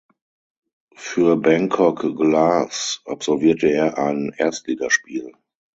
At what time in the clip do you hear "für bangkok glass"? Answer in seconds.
0.95-3.01